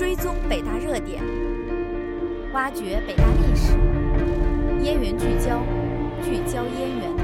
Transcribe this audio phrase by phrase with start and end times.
[0.00, 1.22] 追踪北大热点，
[2.54, 3.72] 挖掘北大历史，
[4.82, 5.62] 燕园聚焦，
[6.24, 7.16] 聚焦燕园。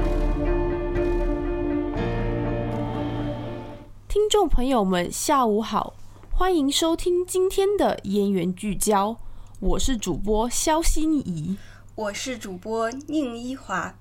[4.07, 5.95] 听众朋友们，下午好，
[6.29, 9.17] 欢迎收听今天的燕园聚焦，
[9.59, 11.57] 我是主播肖心怡，
[11.95, 13.95] 我是主播宁一华。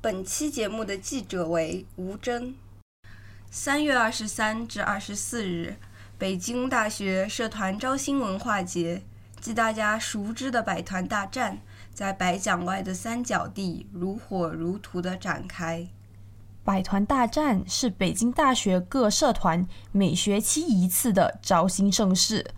[0.00, 2.54] 本期节目的记者为吴真。
[3.50, 5.76] 三月二十三至二十四日。
[6.16, 9.02] 北京大学社团招新文化节
[9.40, 11.58] 即大家熟知的百团大战，
[11.92, 15.88] 在百讲外的三角地如火如荼地展开。
[16.62, 22.52] 百团大战是北京大学各社团每学期一次的招新盛事。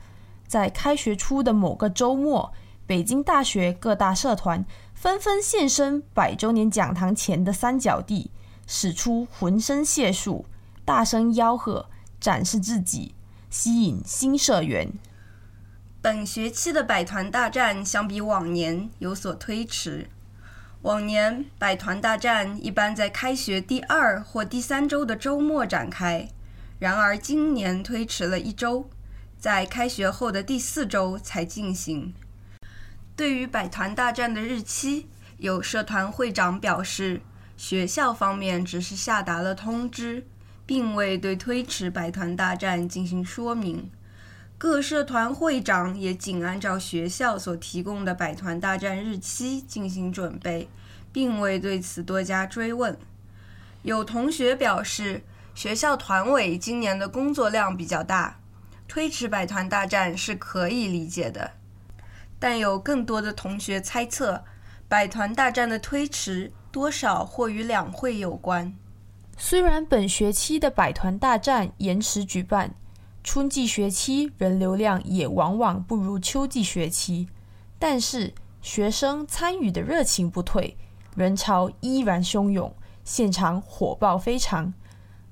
[0.46, 2.52] 在开学初的某个周末，
[2.87, 8.30] 北京大学各大社团纷纷现身百周年讲堂前的三角地，
[8.66, 10.45] 使出浑身解数，
[10.84, 11.88] 大声吆喝，
[12.20, 13.16] 展示自己。
[13.59, 14.93] 吸引新社员。
[16.02, 20.10] 本学期的百团大战相比往年有所推迟。
[20.82, 26.29] 往年百团大战一般在开学第二或第三周的周末展开，
[26.79, 28.90] 然而今年推迟了一周，
[29.38, 32.13] 在开学后的第四周才进行。
[33.16, 37.23] 对于百团大战的日期，有社团会长表示，
[37.57, 40.26] 学校方面只是下达了通知。
[40.67, 43.89] 并未对推迟百团大战进行说明，
[44.59, 50.69] 各社团会长也仅按照学校所提供的百团大战日期进行准备，
[51.13, 52.99] 并未对此多加追问。
[53.83, 55.23] 有同学表示，
[55.55, 58.41] 学校团委今年的工作量比较大，
[58.89, 61.53] 推迟百团大战是可以理解的。
[62.41, 64.44] 但有更多的同学猜测，
[64.89, 68.75] 百团大战的推迟多少或与两会有关。
[69.38, 72.75] 虽然本学期的百团大战延迟举办，
[73.22, 77.28] 春季学期人流量也往往不如秋季学期，
[77.78, 78.32] 但是
[78.62, 80.76] 学生参与的热情不退，
[81.14, 84.72] 人潮依然汹涌，现场火爆非常。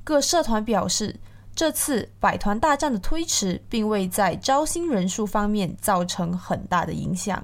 [0.04, 1.18] 各社团表示，
[1.56, 7.42] 这次百团大战的推迟并未在招新人数方面造成很大的影响。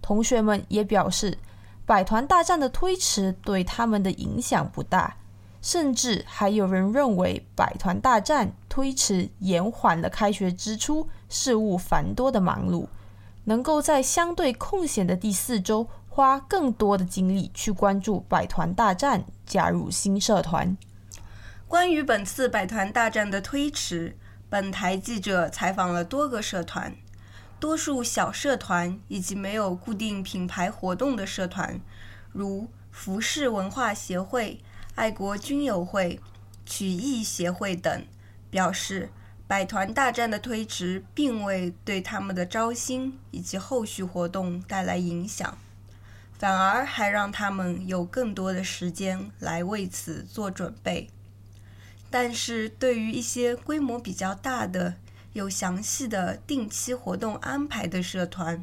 [0.00, 1.36] 同学们也表示，
[1.84, 5.18] 百团大战的推迟对他们的影响不大。
[5.62, 12.88] 甚至还有人认为，百团大战推迟延缓了开学之初事务繁多的忙碌，
[13.44, 20.76] 能够在相对空闲的第四周花更多的精力去关注百团大战，加入新社团。
[21.68, 24.18] 关于本次百团大战的推迟，
[24.50, 26.94] 本台记者采访了多个社团，
[27.60, 31.80] 多数小社团以及没有固定品牌活动的社团，
[32.32, 34.60] 如服饰文化协会。
[34.94, 36.20] 爱国军友会、
[36.66, 38.04] 曲艺协会等
[38.50, 39.08] 表示，
[39.46, 45.56] 百团大战的推迟并未对他们的招新以及后续活动带来影响，
[46.38, 51.08] 反而还让他们有更多的时间来为此做准备。
[52.10, 54.96] 但是对于一些规模比较大的、
[55.32, 58.62] 有详细的定期活动安排的社团，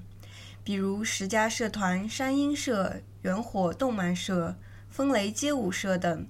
[0.63, 4.55] 比如十佳社团、山鹰社、元火动漫社。
[4.89, 6.27] 风雷街舞社等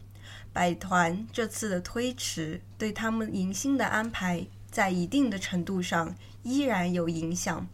[0.53, 7.67] 百团这次的推迟，对他们迎新的安排在一定的程度上依然有影响，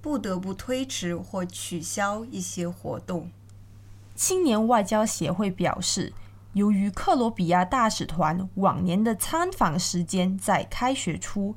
[0.00, 3.30] 不得不推迟或取消一些活动。
[4.14, 6.12] 青年外交协会表示，
[6.52, 11.54] 由于克罗比亚大使团往年的参访时间在开学初，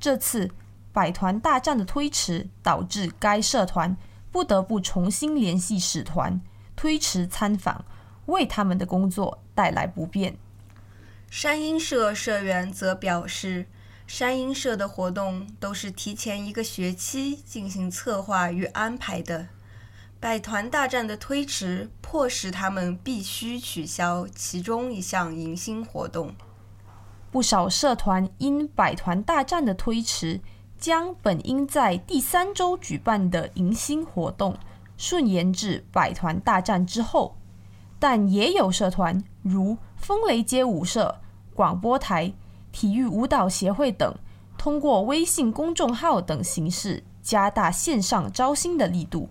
[0.00, 0.50] 这次
[0.92, 3.96] 百团大战的推迟导致该社团
[4.30, 6.40] 不得不重新联系使团，
[6.74, 7.84] 推迟参访。
[8.28, 10.38] 为他们的工作带来不便。
[11.30, 13.66] 山鹰社社员则表示，
[14.06, 19.48] 山鹰社的活动都是提前一个学期进行策划与安排的，
[20.20, 26.34] 百团大战的推迟迫使他们必须取消其中一项迎新活动。
[27.30, 30.40] 不少社团因百团大战的推迟，
[30.78, 34.56] 将本应在第三周举办的迎新活动
[34.96, 37.37] 顺延至百团大战之后。
[37.98, 41.20] 但也有社团，如风雷街舞社、
[41.54, 42.32] 广播台、
[42.70, 44.14] 体育舞蹈协会等，
[44.56, 49.28] 通过微信公众号等形式加大线上招新的力度，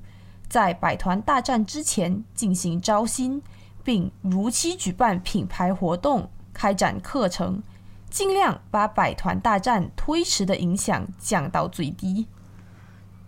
[0.49, 3.41] 在百团大战之前进行招新，
[3.83, 7.63] 并如期举办品牌活动、开展课程，
[8.09, 12.27] 尽量把百团大战推迟的影响降到最低。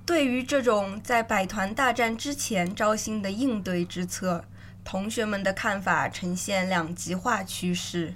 [0.06, 4.44] 对于这种在百团大战之前招新的应对之策，
[4.92, 8.16] 同学们的看法呈现两极化趋势，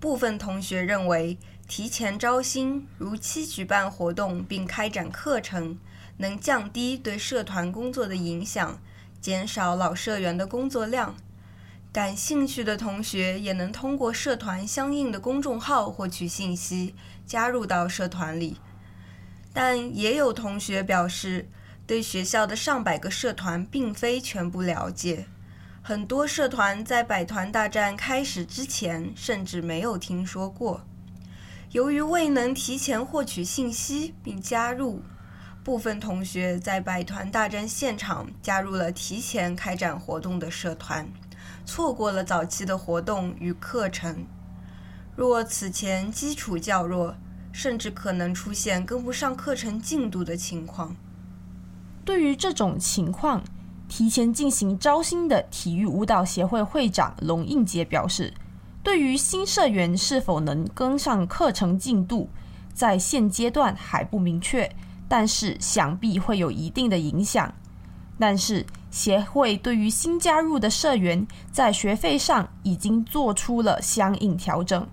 [0.00, 1.36] 部分同学认为，
[1.68, 5.78] 提前招新、如期举办活动并开展课程，
[6.16, 8.80] 能降低对社团工作的影响，
[9.20, 11.14] 减少老社员的工作量。
[11.92, 16.94] 感兴趣的同学也能通过社团相应的公众号获取信息，
[17.26, 18.56] 加入到社团里。
[19.52, 21.50] 但也有同学表示，
[21.86, 25.26] 对学校的上百个社团并非全部了解，
[25.82, 30.82] 很多社团在百团大战开始之前甚至没有听说过。
[31.70, 35.02] 由于未能提前获取信息并加入，
[35.64, 41.08] 部分同学在百团大战现场加入了提前开展活动的社团。
[41.64, 44.26] 错过了早期的活动与课程，
[45.16, 47.16] 若此前基础较弱，
[47.52, 50.94] 甚至可能出现跟不上课程进度的情况。
[52.04, 53.44] 对于这种情况，
[53.90, 58.32] 提前进行招新的体育舞蹈协会会长龙应杰表示，
[58.84, 62.30] 对于新社员是否能跟上课程进度，
[62.72, 64.70] 在现阶段还不明确，
[65.08, 67.52] 但是想必会有一定的影响。
[68.16, 74.86] 但是协会对于新加入的社员在学费上已经做出了相应调整。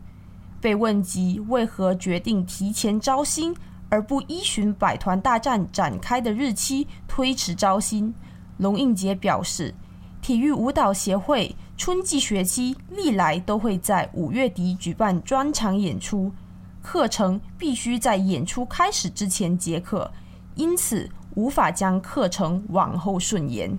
[0.60, 3.56] 被问及为何决定提前招新，
[3.90, 8.12] 而不依循百团大战展开的日期推迟招新，
[8.58, 9.74] 龙应杰表示，
[10.22, 16.32] 体育舞蹈协会春季学期历来都会在五月底举办专场演出，
[16.82, 20.12] 课程必须在演出开始之前结课，
[20.56, 21.10] 因此。
[21.36, 23.78] 无法将课程往后顺延。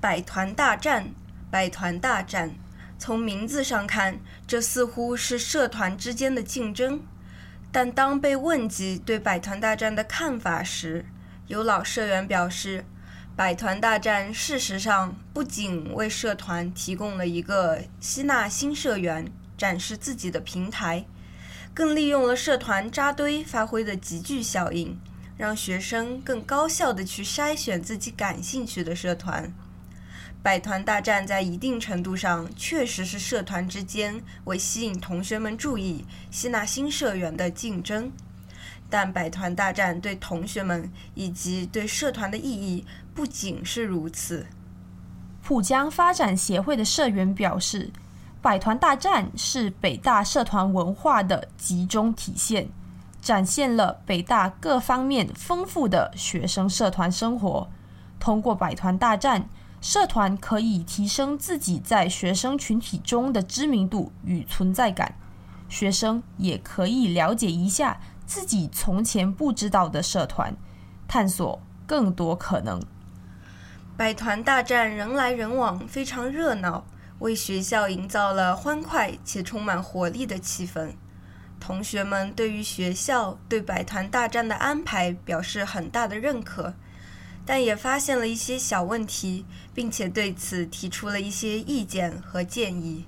[0.00, 1.08] 百团大战，
[1.52, 2.56] 百团大战，
[2.98, 7.00] 从名字上看，这似乎是社团之间的竞争。
[7.70, 11.06] 但当被问及对百团大战的看法时，
[11.46, 12.84] 有老社员表示，
[13.34, 21.06] 百团大战事实上不仅为社团提供了一个吸纳新社员、展示自己的平台，
[21.72, 24.98] 更利用了社团扎堆发挥的集聚效应。
[25.38, 29.52] 让学生更高效地去筛选自己感兴趣的社团。
[30.40, 38.12] 百团大战在一定程度上确实是社团之间为吸引同学们注意、吸纳新社员的竞争。
[38.88, 44.46] 但百团大战对同学们以及对社团的意义不仅是如此。
[45.42, 47.90] 浦江发展协会的社员表示，
[48.40, 52.68] 百团大战是北大社团文化的集中体现。
[53.20, 57.70] 展现了北大各方面丰富的学生社团生活。
[58.18, 59.48] 通过百团大战，
[59.80, 65.14] 社团可以提升自己在学生群体中的知名度与存在感，
[65.68, 70.56] 学生也可以了解一下自己从前不知道的社团，
[71.06, 72.82] 探索更多可能。
[73.94, 76.84] 百团大战人来人往，非常热闹，
[77.18, 80.92] 为学校营造了欢快且充满活力的气氛。
[81.60, 86.74] 同学们对于学校对百团大战的安排表示很大的认可，
[87.44, 89.44] 但也发现了一些小问题，
[89.74, 93.04] 并且对此提出了一些意见和建议。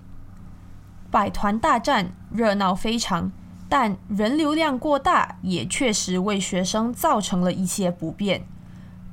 [1.10, 3.32] 百团大战热闹非常，
[3.68, 8.46] 但人流量过大也确实为学生造成了一些不便。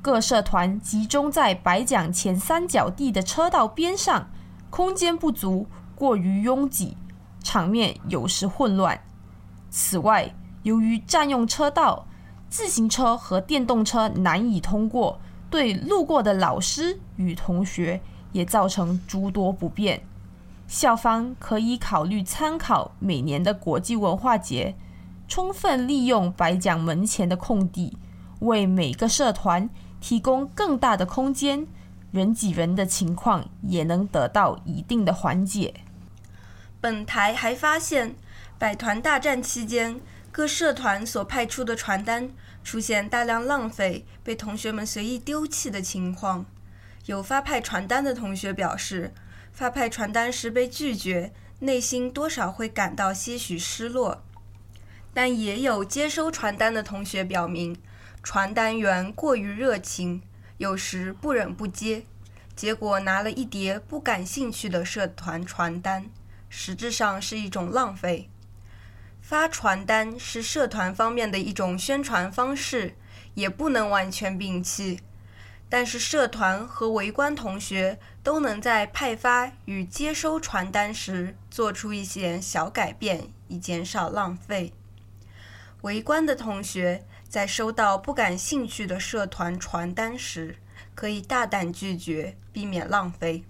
[0.01, 4.31] 各社团集中在白奖前三角地的车道边上，
[4.71, 6.97] 空间不足，过于拥挤，
[7.43, 8.99] 场面有时混乱。
[9.69, 10.33] 此外，
[10.63, 12.07] 由于占用车道，
[12.49, 15.19] 自行车和电动车难以通过，
[15.51, 20.01] 对路过的老师与同学也造成诸多不便。
[20.67, 24.73] 校方可以考虑参考每年的国际文化节，
[25.27, 27.97] 充分利用白奖门前的空地，
[28.39, 29.69] 为每个社团
[30.01, 31.65] 提供更大的空间，
[32.11, 35.75] 人挤人的情况也能得到一定的缓解。
[36.81, 38.15] 本台还发现。
[38.57, 39.99] 百团大战期间，
[40.31, 42.29] 各社团所派出的传单
[42.63, 46.45] 出现大量浪费，被同学们随意丢弃的情况。
[47.07, 49.15] 有发派传单的同学表示，
[49.51, 54.23] 发派传单时被拒绝，内心多少会感到些许失落。
[55.11, 57.75] 但也有接收传单的同学表明，
[58.23, 60.21] 传单员过于热情，
[60.57, 62.05] 有时不忍不接，
[62.55, 66.05] 结果拿了一叠不感兴趣的社团传单，
[66.47, 68.29] 实质上是一种浪费。
[69.21, 72.95] 发传单是社团方面的一种宣传方式，
[73.33, 74.99] 也不能完全摒弃。
[75.69, 84.73] 但是社团和围观同学都能在派发与接收传单时做出一些小改变，以减少浪费。
[85.83, 90.57] 围观的同学在收到不感兴趣的社团传单时，
[90.93, 93.45] 可以大胆拒绝，避免浪费。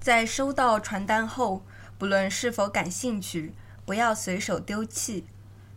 [0.00, 1.62] 在收到传单后，
[1.96, 5.24] 不论是否感兴趣，不要随手丢弃。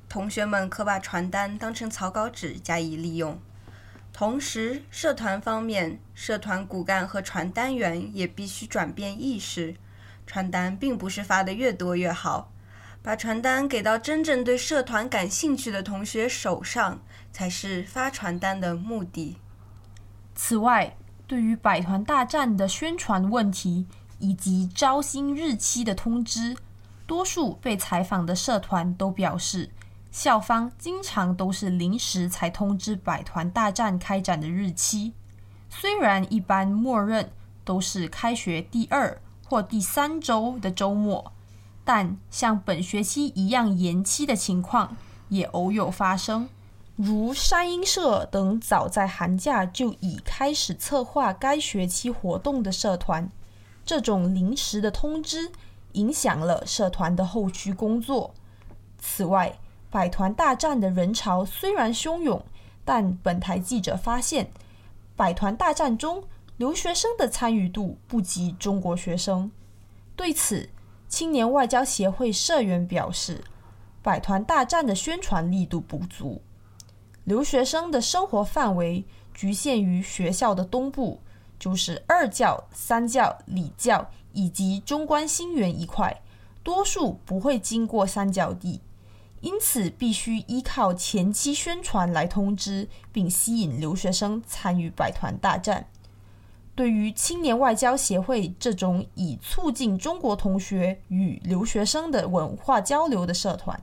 [0.10, 3.40] 同学们可把传单当成草稿纸加以利用。
[4.12, 9.76] 同时，社团方面，社团骨干和传单员也必须转变意识。
[10.26, 12.52] 传单并不是发的越多越好，
[13.04, 17.00] 把传单给到真正对社团感兴趣的同学手上，
[17.32, 19.38] 才是发传单的目的。
[20.36, 20.96] 此外，
[21.28, 23.86] 对于百团大战的宣传问题
[24.20, 26.56] 以及招新日期的通知，
[27.06, 29.70] 多数被采访的社团都表示。
[30.12, 35.14] 校方经常都是临时才通知百团大战开展的日期，
[35.70, 37.32] 虽然一般默认
[37.64, 41.32] 都是开学第二或第三周的周末，
[41.84, 46.50] 但像本学期一样延期的情况也偶有发生。
[47.02, 53.32] 如山鹰社等早在寒假就已开始策划该学期活动的社团，
[53.86, 55.50] 这种临时的通知
[55.94, 58.34] 影响了社团的后续工作。
[58.98, 59.58] 此外，
[59.90, 62.44] 百团大战的人潮虽然汹涌，
[62.84, 64.52] 但本台记者发现，
[65.16, 66.26] 百团大战中
[66.58, 69.50] 留学生的参与度不及中国学生。
[70.18, 70.68] 对此，
[71.08, 73.42] 青年外交协会社员表示，
[74.04, 76.42] 百团大战的宣传力度不足，
[77.30, 79.06] 留学生的生活范围
[79.36, 81.22] 局限于学校的东部，
[81.60, 86.24] 就是二教、三教、礼教以及中关新园一块，
[86.64, 88.82] 多数不会经过三角地。
[89.42, 95.86] 因此，必须依靠前期宣传来通知并吸引留学生参与百团大战。
[96.74, 103.80] 对于青年外交协会这种以促进中国同学与留学生的文化交流的社团，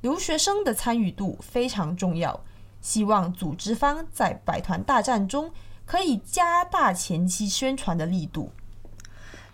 [0.00, 2.42] 留学生的参与度非常重要。
[2.80, 5.52] 希望组织方在百团大战中
[5.84, 8.52] 可以加大前期宣传的力度。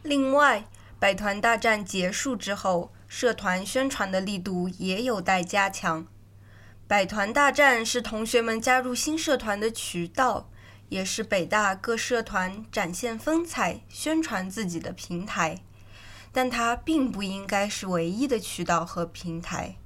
[0.02, 0.66] 另外，
[0.99, 2.92] 百团大战结束之后。
[3.09, 6.09] 社团宣传的力度也有待加强。
[6.88, 10.50] 百团大战是同学们加入新社团的渠道，
[10.88, 15.62] 也是北大各社团展现风采、宣传自己的平台。
[16.33, 19.76] 但它并不应该是唯一的渠道和平台。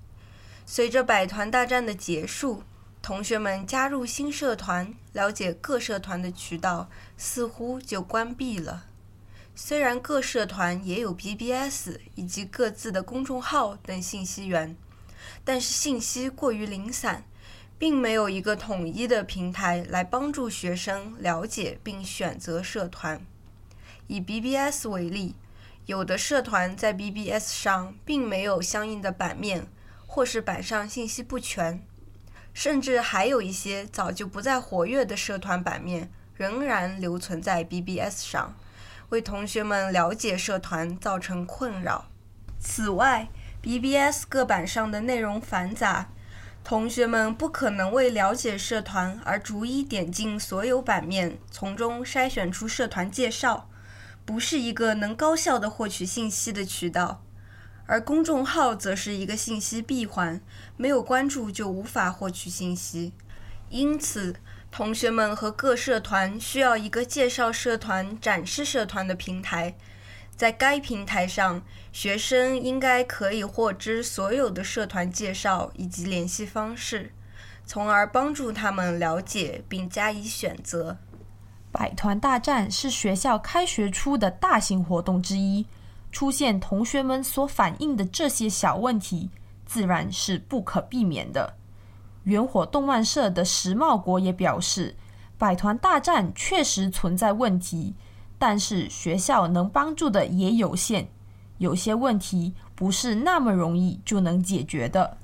[0.65, 2.63] 随着百团大战的结束，
[3.03, 8.85] 同学们加入新社团、了解各社团的渠道似乎就关闭了。
[9.55, 14.77] 虽然各社团也有 BBS 以及各自的公众号等信息源，
[15.45, 17.25] 但是信息过于零散，
[17.79, 23.21] 并没有一个统一的平台来帮助学生了解并选择社团。
[24.07, 25.35] 以 BBS 为例，
[25.87, 29.67] 有的社团在 BBS 上并没有相应的版面，
[30.07, 31.85] 或是版上信息不全，
[32.53, 38.55] 甚至还有一些早就不再活跃的社团版面仍然留存在 BBS 上。
[39.11, 42.07] 为同学们了解社团造成困扰。
[42.61, 43.29] 此外
[43.61, 46.11] ，BBS 各版上的内容繁杂，
[46.63, 53.69] 同学们不可能为了解社团而逐一点进所有版面，从中筛选出社团介绍，
[54.25, 57.21] 不是一个能高效的获取信息的渠道。
[57.91, 60.41] 而公众号则是一个信息闭环，
[60.77, 63.13] 没有关注就无法获取信息，
[63.69, 64.37] 因此。
[64.71, 69.75] 同学们和各社团需要一个介绍社团、展示社团的平台，
[70.37, 77.13] 在该平台上，学生应该可以获知所有的社团介绍以及联系方式，
[77.67, 80.99] 从而帮助他们了解并加以选择。
[81.73, 85.67] 百团大战是学校开学初的大型活动之一，
[86.13, 89.31] 出现同学们所反映的这些小问题，
[89.67, 91.55] 自然是不可避免的。
[92.25, 94.97] 元火动漫社的石茂国也表示，
[95.39, 97.95] 百团大战确实存在问题，
[98.39, 101.09] 但是学校能帮助的也有限，
[101.59, 105.17] 有些问题不是那么容易就能解决的。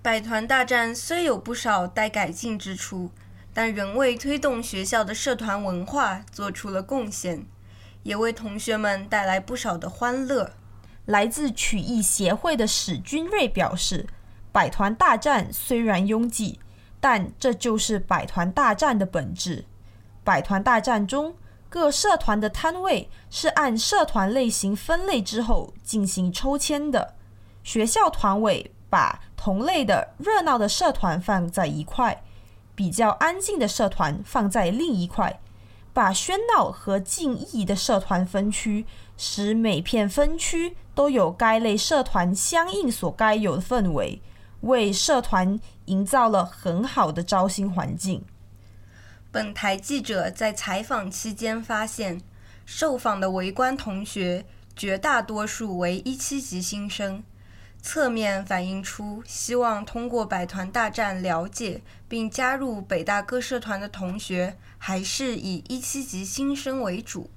[0.00, 3.10] 百团大战虽有不少待改进之处，
[3.52, 7.44] 但仍为推动学校的社团文化做出了贡献，
[8.02, 10.52] 也为同学们带来不少的欢乐。
[11.06, 14.06] 来自曲艺协会的史君瑞表示。
[14.50, 16.58] 百团大战虽然拥挤，
[16.98, 19.66] 但这就是百团大战的本质。
[20.24, 21.36] 百团大战中，
[21.68, 27.14] 各社团的摊位是按社团类型分类之后进行抽签的。
[27.62, 32.24] 学校团委把同类的热闹的社团放在一块，
[32.74, 35.38] 比较安静的社团放在另一块，
[35.98, 38.86] 把喧闹和静谧的社团分区，
[39.16, 44.22] 使每片分区都有该类社团相应所该有的氛围。
[44.60, 48.24] 为社团营造了很好的招新环境。
[49.32, 52.20] 本台记者在采访期间发现，
[52.64, 54.44] 受访的围观同学
[54.76, 57.24] 绝大多数为一七级新生，
[57.82, 67.28] 侧面反映出希望通过百团大战了解并加入北大各社团的同学，还是以一七级新生为主。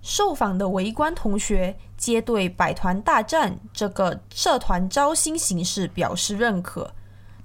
[0.00, 6.92] 受访的围观同学皆对百团大战这个社团招新形式表示认可。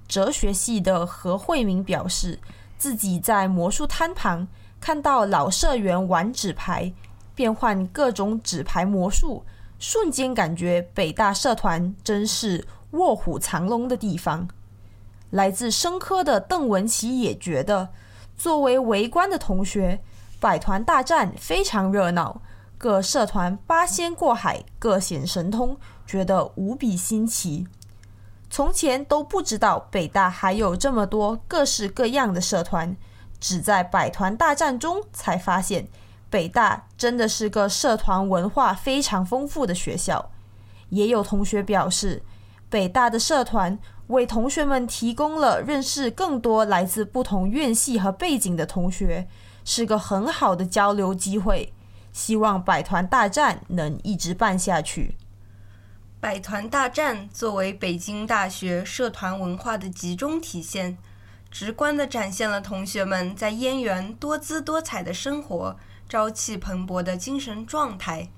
[0.06, 2.38] 哲学系的何慧明表示，
[2.78, 4.46] 自己在魔术摊旁
[4.80, 6.92] 看到老社员玩纸牌，
[7.34, 9.44] 变换各种纸牌魔术，
[9.78, 14.48] 瞬间感觉北大社团真是卧虎藏龙的地方。
[15.30, 17.88] 来自生科的邓文琪也觉得，
[18.36, 20.00] 作为围观的同学。
[20.40, 22.42] 百团大战非常热闹，
[22.76, 27.66] 各社团八仙过海，各显神通，觉得无比新奇。
[28.50, 32.94] 从前都不知道北大还有这么多各式各样的社团，
[33.40, 35.88] 只在百团大战中才发现，
[36.28, 40.30] 北大真的是个社团文化非常丰富的学校。
[40.90, 42.22] 也有同学表示，
[42.74, 43.78] 北大的社团
[44.08, 49.28] 为同学们提供了认识更多来自不同院系和背景的同学。
[49.64, 51.72] 是个很好的交流机会，
[52.12, 55.16] 希望百团大战能一直办下去。
[56.18, 60.98] 百团大战作为北京大学社团文化的集中体现，
[61.52, 65.76] 直观地展现了同学们在燕园多姿多彩的生活、
[66.08, 68.28] 朝气蓬勃的精神状态，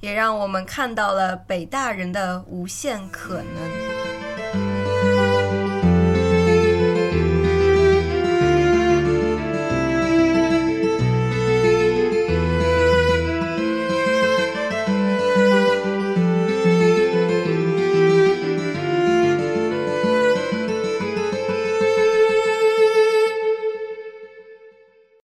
[0.00, 3.89] 也让我们看到了北大人的无限可能。